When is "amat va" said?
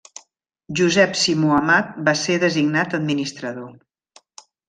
1.57-2.15